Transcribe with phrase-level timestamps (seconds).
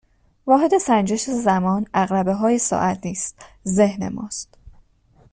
[0.45, 3.35] واحد سنجش زمان عقربههای ساعت نیست
[3.67, 4.57] ذهن ماست